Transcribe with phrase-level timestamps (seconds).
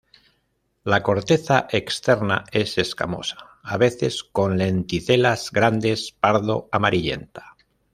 [0.83, 7.55] La corteza externa es escamosa, a veces con lenticelas grandes pardo amarillenta.